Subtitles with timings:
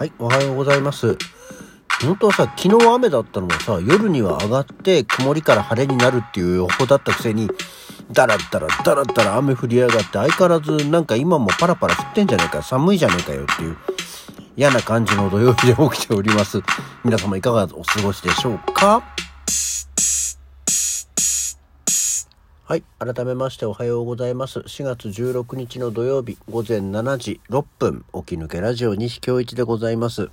[0.00, 1.18] はい、おはようございます。
[2.00, 7.50] 本当はさ、昨日雨だったのがさ、夜には上がって曇りから晴れになるっていう予報だったくせに、
[8.10, 13.76] だらだらだらだら雨降りやがって相変わらずなんか今もパラパラ降ってんじゃないか、寒いじゃねえかよっていう
[14.56, 16.62] 嫌な感じの土曜日で起きております。
[17.04, 19.02] 皆様いかがお過ごしでしょうか？
[22.70, 22.84] はい。
[23.00, 24.60] 改めましておはようございます。
[24.60, 30.30] 4月16日の土曜日午前7時6分、起き抜けラジオ西京一でございます。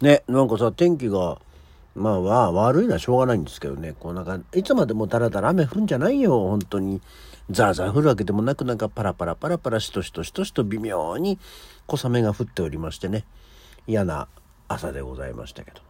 [0.00, 1.38] ね、なんかさ、天気が、
[1.94, 7.02] まあ、わ悪いのはしょうがないんですけどね、こうなんか、いつまでもだらだら雨降るんじゃないよ、本当に。
[7.50, 11.38] ザーザー降るわけでもなく、なんかパラパラパラパラしとしとしとしと微妙に
[11.86, 13.26] 小雨が降っておりましてね、
[13.86, 14.26] 嫌な
[14.68, 15.82] 朝でございましたけど。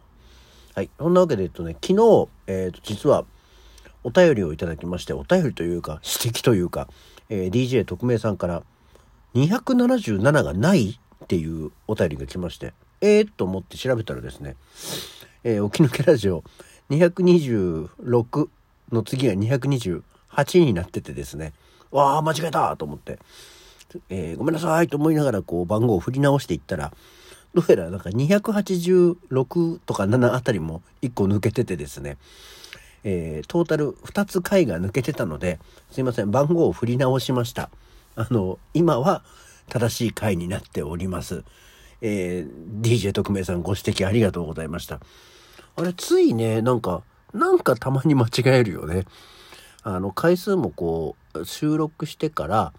[0.75, 0.89] はい。
[0.99, 3.23] そんなわけで言うとね、昨日、えっ、と、実は、
[4.03, 6.87] お便りをいただきまして、お便りというか、指摘というか、
[7.29, 8.63] えー DJ 特命さんから、
[9.35, 14.55] 277がないっていうお便りが来まして、えー、と思って調べたらですね、
[15.43, 16.43] えー、起き抜けラジオ
[16.89, 18.49] 226
[18.91, 21.53] の次が228になっててですね、
[21.91, 23.19] わあ、間違えたと思って、
[24.09, 26.91] えーごめんなさいと思いながらこう番号を振り直していったら、
[27.53, 32.17] どうやらなんか286とか7あたりも1個抜けててですね、
[33.03, 35.59] えートータル2つ回が抜けてたので、
[35.91, 37.69] すいません、番号を振り直しました。
[38.15, 39.23] あの、今は
[39.69, 41.43] 正しい回になっております。
[42.01, 44.99] えー DJ 特命さんご指摘ありがとうございました。
[45.75, 49.05] あれ、ついね、なんか、なんかたまに間違えるよね。
[49.83, 52.73] あの、回数もこう、収録してから、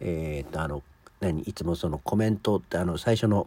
[0.00, 0.82] えーと、あの、
[1.20, 3.46] 何、いつもそのコメントって、あの、最初の、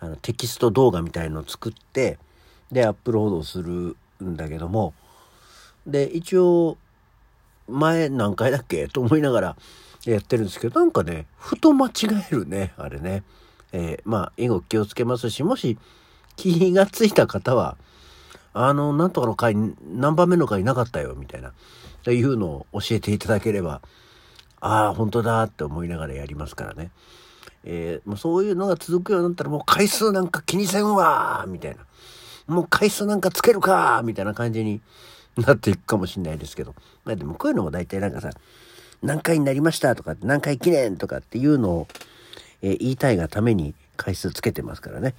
[0.00, 2.18] あの、テキスト動画みたいのを作って、
[2.70, 4.94] で、アップロードするんだけども、
[5.86, 6.76] で、一応、
[7.68, 8.88] 前何回だっけ？
[8.92, 9.56] と思いながら
[10.04, 11.92] やってるんですけど、なんかね、ふと間違
[12.30, 13.22] えるね、あれね。
[13.72, 15.78] えーまあ、以後気をつけますし、もし
[16.36, 17.76] 気がついた方は、
[18.52, 19.54] あの、なんとかの回、
[19.94, 21.52] 何番目の回なかったよ、みたいな、っ
[22.04, 23.80] ていうのを教えていただければ、
[24.60, 26.90] ああ、本当だって思いながらやりますからね。
[27.64, 31.86] えーもうそういうのが続くようになったら、もう回数なんか気にせんわみたいな。
[32.54, 34.80] もう回数なんかつけるかみたいな感じに
[35.38, 36.74] なっていくかもしれないですけど。
[37.04, 38.30] まあでもこういうのも大体なんかさ、
[39.02, 41.88] 何回になりましたとか、何回記念とかっていうのを、
[42.60, 45.14] えー言いたいがために回数つけてますからね。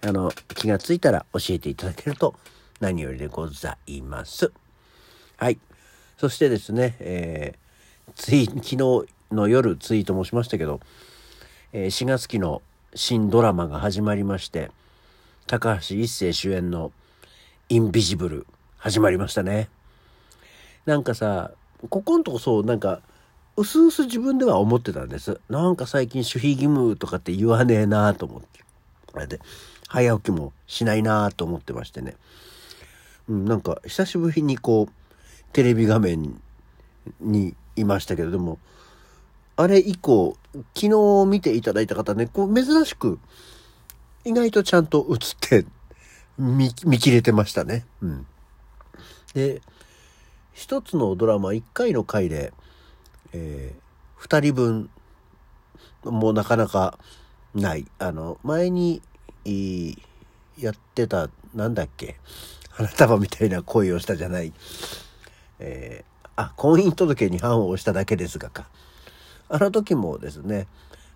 [0.00, 2.34] あの、気がついたら教えていただけると
[2.80, 4.52] 何よりでございます。
[5.36, 5.58] はい。
[6.16, 7.68] そしてですね、えー
[8.14, 8.76] ツイ昨日
[9.30, 10.80] の夜ツイートもしましたけど、
[11.72, 12.62] えー4月期の
[12.94, 14.70] 新ドラマが始まりまして、
[15.46, 16.90] 高橋一生主演の
[17.68, 18.46] インビジブル
[18.78, 19.68] 始まりましたね。
[20.86, 21.50] なんかさ、
[21.90, 23.00] ここんとこそう、なんか、
[23.56, 25.40] うすうす自分では思ってたんです。
[25.48, 28.60] なんか最近守秘義務とかって言わねえなと思って。
[29.14, 29.40] あれで、
[29.88, 32.16] 早起きもしないなと思ってましてね。
[33.28, 36.40] うん、なんか久しぶりにこう、テレビ画面
[37.20, 38.60] にいましたけれど、も、
[39.56, 40.36] あれ以降、
[40.76, 43.18] 昨日見ていただいた方ね、こう珍しく、
[44.24, 45.66] 意外とちゃんと映って、
[46.38, 47.84] 見、見切れてましたね。
[48.00, 48.26] うん。
[49.34, 49.62] で、
[50.52, 52.52] 一つのドラマ、一回の回で、
[53.32, 54.90] えー二人分、
[56.02, 56.98] もうなかなか
[57.54, 57.86] ない。
[58.00, 59.00] あの、前に、
[59.44, 59.94] い
[60.58, 62.16] やってた、なんだっけ、
[62.70, 64.52] 花束みたいな恋をしたじゃない。
[65.60, 68.68] えーあ、婚姻届に判を押しただけですがか。
[69.48, 70.68] あの時もですね、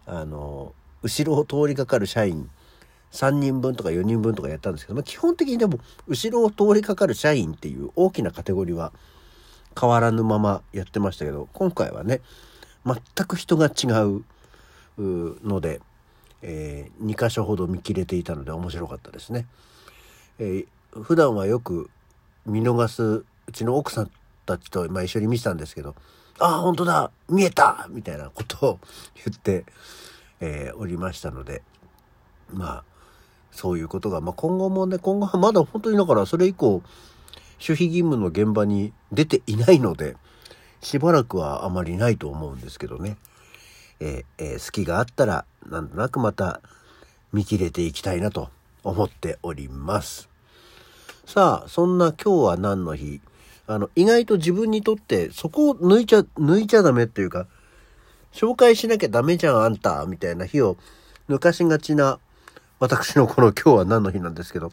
[0.07, 2.51] あの、後ろを通りかかる社員
[3.13, 5.79] 3人分とか4人分とかやったんですけど、まあ、基本的にでも、
[6.09, 8.93] 後ろを通りかかる社員っていう大きなカテゴリーは
[9.79, 12.21] 変わらぬままやってましたけど、今回はね、
[12.85, 12.97] 全
[13.27, 14.25] く人が違う
[14.99, 15.81] ので、
[16.43, 19.47] え2箇所ほど見切れていたので面白かったですね。
[20.39, 21.89] えー普段はよく
[22.45, 24.11] 見逃すうちの奥さん
[24.45, 25.95] たちと、まあ、一緒に見てたんですけど
[26.39, 28.81] 「ああ本当だ見えた!」みたいなことを
[29.15, 29.65] 言って、
[30.41, 31.63] えーおりましたので
[32.53, 32.85] まあ
[33.53, 36.83] そういうことが、まあ、今後もね今後はまだ本当にだからそれ以降
[37.61, 40.17] 守秘義務の現場に出ていないので
[40.81, 43.17] しばらくはあまりないと思うんですけどね、
[44.01, 46.61] えーえー隙があったらなんとなくまた
[47.33, 48.51] 見切れていきたいなと
[48.83, 50.29] 思っております。
[51.25, 53.21] さあ、そんな今日は何の日？
[53.69, 57.47] あの、意外と自分にとってそこを抜いちゃ、抜いちゃダメっていうか、
[58.33, 60.77] 紹介しなきゃダメじゃんあんた、みたいな日を
[61.29, 62.19] 抜かしがちな
[62.83, 64.73] 私のこの今日は何の日なんですけど、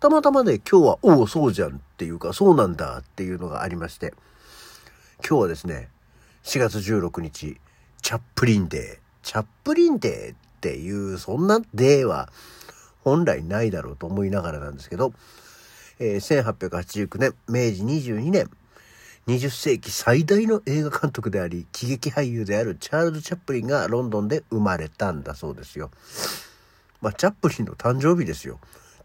[0.00, 4.14] たまたまね、今日は、おお、そうじゃんっていうか、そうなんだっていうのがありまして、
[5.20, 5.88] 今日はですね、
[6.42, 7.60] 4月16日、
[8.02, 8.98] チャップリンデー。
[9.22, 12.30] チャップリンデーっていう、そんなデーは、
[13.04, 15.12] 本来ないだろうと思いながらなんですけど、
[16.00, 18.50] えー、1889年、明治22年、
[19.28, 25.92] 20世紀最大の映画監督であり、喜劇俳優であるチャールズ・チャップリンがロンドンで生まれたんだそうですよ。
[27.00, 28.58] まあ、チャップリンの誕生日ですよ。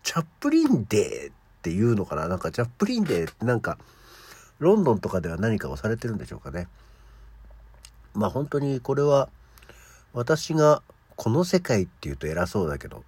[0.04, 2.28] チャップリンデーっていうのかな？
[2.28, 3.78] なんかチャップリンデーってなんか、
[4.60, 6.68] ロンドンとかでは何かをされてるんでしょうかね。
[8.14, 9.30] まあ本当にこれは、
[10.14, 10.82] 私が
[11.16, 13.04] この世界っていうと偉そうだけど、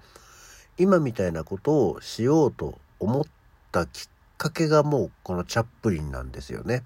[0.78, 3.24] 今みたいなことをしようと思っ
[3.72, 4.08] たきっ
[4.38, 6.84] かけがもうこのチャップリンなんですよね。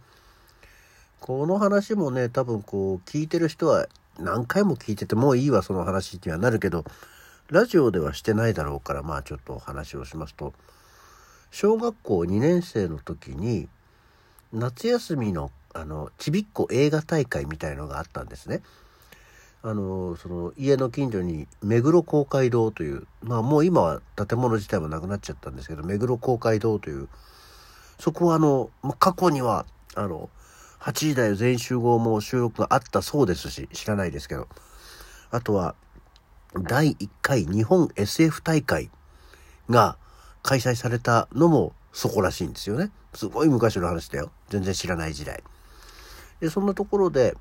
[1.20, 3.88] この話もね、多分こう聞いてる人は
[4.20, 6.86] 何回も聞いててもういいわその話にはなるけど、
[7.50, 10.54] ラジオではしてないだろうからまあちょっとお話をしますと、
[11.50, 13.70] 小学校2年生の時に
[14.52, 18.62] 夏休みのあのちびっこ映画大会みたいのがあったんですね。
[19.64, 27.08] あのその家の近所に目黒公会堂というまあもう今は建物自体もなくなっちゃったんですけど目黒公会堂という
[28.00, 29.66] そこはあの過去には
[29.96, 30.30] あの
[30.80, 34.48] 8時台全集合も収録があったそうですし知らないですけど
[35.32, 35.76] あとは
[36.54, 38.90] 第1回日本 SF 大会
[39.70, 39.98] が
[40.44, 42.92] 開催されたのもそこらしいんですよね。
[43.14, 44.32] すごい昔の話だよ。
[44.50, 45.44] 全然知らない時代。
[46.40, 47.36] で、そんなところで、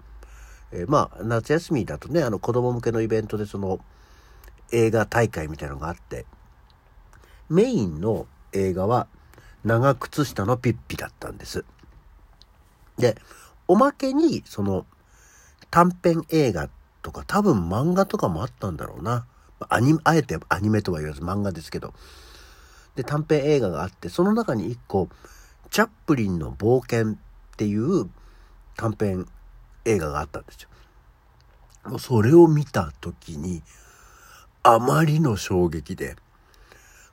[0.72, 3.78] えー、まあ、夏休みだとね、あの子供向けのイベントでその
[4.72, 6.26] 映画大会みたいなのがあって、
[7.48, 9.06] メインの映画は
[9.64, 11.64] 長靴下のピッピだったんです。
[12.98, 13.16] で、
[13.68, 14.86] おまけにその
[15.70, 16.70] 短編映画っ
[17.06, 19.26] とか多分漫画とかもあったんだろうな。
[19.68, 21.94] アニあえてアニメとは言わず漫画ですけど。
[22.96, 25.08] で、短編映画があって、その中に一個、
[25.70, 27.16] チャップリンの冒険っ
[27.56, 28.10] ていう
[28.76, 29.28] 短編
[29.84, 31.98] 映画があったんですよ。
[32.00, 33.62] それを見た時に、
[34.64, 36.16] あまりの衝撃で、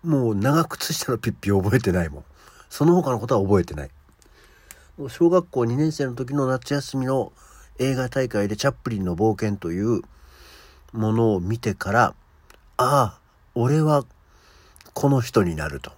[0.03, 2.23] もう長靴下のピッピ覚えてないもん。
[2.67, 3.91] その他のことは覚えてない。
[5.09, 7.31] 小学校2年生の時の夏休みの
[7.79, 10.01] 映画大会でチャップリンの冒険という
[10.91, 12.13] ものを見てから、
[12.77, 13.19] ああ、
[13.55, 14.05] 俺は
[14.93, 15.91] この人になると。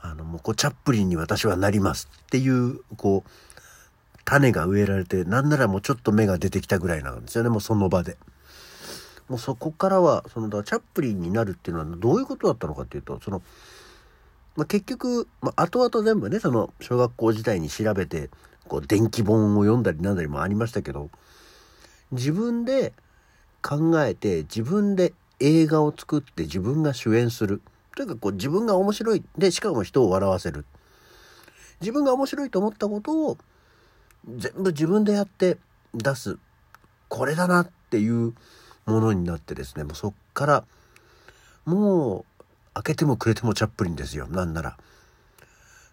[0.00, 3.30] あの、もうこう、チャップリンに私はなりますっていう、こう、
[4.24, 8.16] 種が植えられて、なんならもうちょっと芽が出てきたぐらいなんですよね、もうその場で。
[9.28, 13.42] もうそこからは、その、チャップリンになるっていうのはどういうことだったのかっていうと、その、
[14.56, 18.30] まあ、結局、まあ、後々全部ね、その、小学校時代に調べて、
[18.68, 21.10] こう、電気本を読んだりなんだりもありましたけど、
[22.12, 22.92] 自分で
[23.62, 27.60] 考えて、自分で映画を作って自分が主演する。
[27.94, 29.24] というかこう自分が面白い。
[29.36, 30.64] で、しかも人を笑わせる。
[31.80, 33.38] 自分が面白いと思ったことを
[34.28, 35.58] 全部自分でやって
[35.94, 36.38] 出す。
[37.08, 38.34] これだなっていう
[38.86, 40.64] ものになってですね、もうそっから、
[41.64, 42.35] もう
[42.76, 44.26] 開けてもくれてもチャップリンですよ。
[44.28, 44.76] なんなら。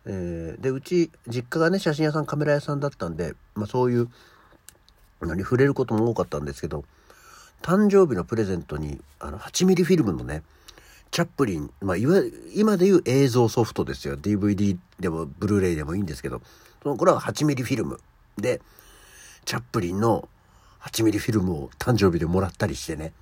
[0.05, 4.09] えー、で、うち、実家がね、写真屋さん、カメラ屋さんだったんで、まあそういう、
[5.21, 6.83] 何、触れることも多かったんですけど、
[7.61, 10.43] 誕生日のプレゼントに、あの、8ミリフィルムのね、
[11.11, 12.21] チャップリン、まあ、いわ
[12.53, 14.17] 今でいう映像ソフトですよ。
[14.17, 16.41] DVD でも、ブルーレイでもいいんですけど、
[16.81, 18.01] そのこれは8ミリフィルム
[18.37, 18.59] で、
[19.45, 20.27] チャップリンの
[20.81, 23.13] 8ミリフィルムを誕生日でもらったりしてね。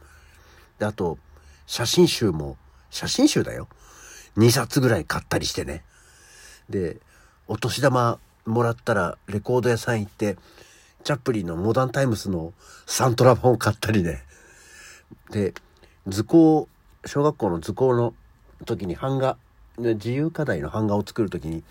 [0.80, 1.20] で、あと、
[1.68, 2.58] 写真集も、
[2.91, 3.67] 写真集だよ。
[4.38, 5.83] 2冊ぐらい買ったりしてね。
[6.69, 6.98] で、
[7.48, 10.38] お年玉もらったらレコード屋さん行って、
[11.03, 12.53] チャップリンのモダンタイムスの
[12.86, 14.24] サントラ版を買ったりね。
[15.31, 15.53] で、
[16.07, 16.67] 図工、
[17.05, 18.13] 小学校の図工の
[18.65, 19.38] 時に版画、
[19.77, 21.63] 自由課題の版画を作る時に、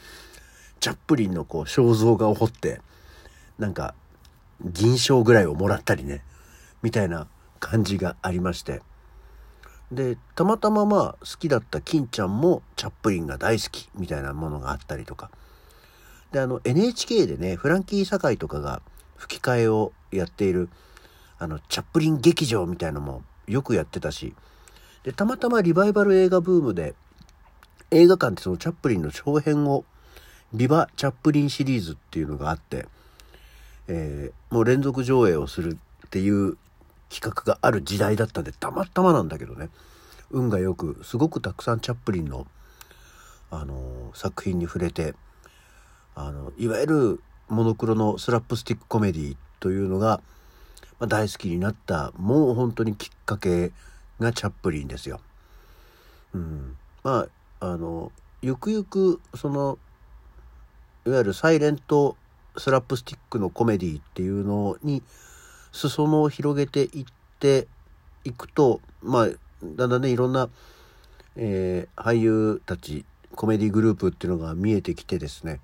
[0.81, 2.81] チャップリンのこう肖像画を彫って、
[3.59, 3.95] なんか、
[4.63, 6.23] 銀賞ぐらいをもらったりね、
[6.83, 7.27] みたいな
[7.61, 8.83] 感じがありまして。
[9.93, 15.31] で、たまたままあ好きだった金ちゃんもチャップリンが大好きみたいなものがあったりとか。
[16.33, 18.83] で、あの NHK でね、フランキー堺とかが
[19.17, 20.69] 吹き替えをやっている、
[21.39, 24.35] あの、チャップリン劇場みたいのもよくやってたし、
[25.03, 26.95] で、たまたまリバイバル映画ブームで、
[27.91, 29.85] 映画館ってそのチャップリンの長編を、
[30.53, 32.87] ビバ・チャップリンシリーズっていうのがあって、
[33.89, 36.57] えー、もう連続上映をするっていう
[37.11, 39.69] 企画がある時代だったんで、たまたまなんだけどね、
[40.31, 42.47] 運がよく、すごくたくさんチャップリンの、
[43.51, 45.15] あのー、作品に触れて、
[46.15, 50.21] あの、いわゆるモノクロのスラップスティックコメディというのが、
[51.01, 53.73] まあ、大好きになったもう本当にきっかけ
[54.21, 55.21] がチャップリンですよ。
[56.35, 57.27] うん、ま
[57.61, 59.79] ああのゆくゆくその
[61.07, 62.17] いわゆるサイレント
[62.57, 65.03] スラップスティックのコメディっていうのに
[65.73, 67.05] 裾野を広げていっ
[67.39, 67.67] て
[68.25, 69.29] いくとまあ
[69.63, 70.49] だんだんねいろんな
[71.37, 75.61] えー、俳優たちコメディグループっていうのが見えてきてですね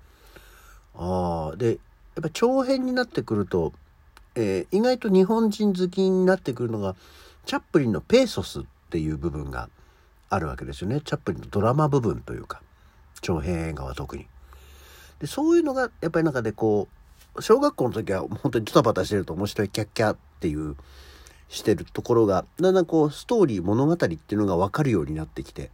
[0.95, 1.77] ああでやっ
[2.23, 3.73] ぱ長編になってくると、
[4.35, 6.95] えー、意外と日本人好きになってくるのが
[7.45, 9.69] チャップリンのペーソスっていう部分が
[10.29, 12.61] あるわけですよねチャップリンのドラマ部分というか
[13.21, 14.27] 長編映画は特に。
[15.19, 16.96] でそういうのがやっぱり中でこう
[17.39, 20.75] 小学校の時は本当にドタバタしてると面白いキャッキャっていう
[21.49, 25.71] してるところがだんだんこうストーリー物語っていうのが分かるようになってきて。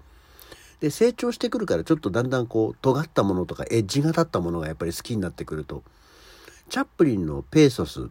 [0.79, 5.81] で成長してくるからちょっとだんだんこう尖ったものとかエッジが立ったものがやっぱり好きになってくると。
[6.69, 8.09] チャップリンのペーソス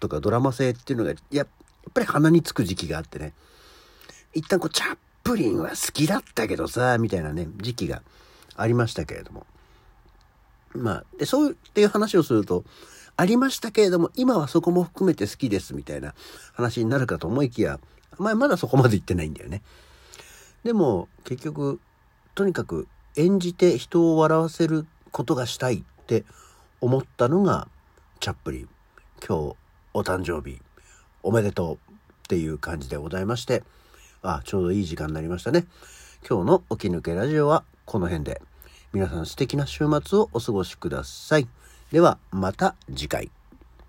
[0.00, 1.46] とかドラマ性っていうのがやっ
[1.92, 3.32] ぱり鼻につく時期があってね。
[4.32, 8.02] 一旦こうチャップリンは好きだったけどさみたいなね時期が
[8.54, 9.44] ありましたけれども。
[10.74, 12.64] まあでそうっていう話をすると
[13.16, 16.14] ありましたけれども今はそこも含めて好きですみたいな
[16.52, 17.80] 話になるかと思いきや
[18.18, 19.62] まあまだそこまで言ってないんだよね。
[20.64, 21.80] でも結局
[22.34, 26.24] とにかく演じて人を笑わせることがしたいって
[26.80, 27.68] 思ったのが
[28.20, 28.68] チャップリン。
[29.26, 29.56] 今日
[29.94, 30.60] お誕生日
[31.24, 31.78] おめでとうっ
[32.28, 33.64] ていう感じでございまして
[34.22, 35.66] あちょうどいい時間になりましたね。
[36.28, 38.40] 今日の起き抜けラジオはこの辺で。
[38.92, 41.48] 皆さん素敵な週末をお過ごしください。
[41.92, 43.30] ではまた次回。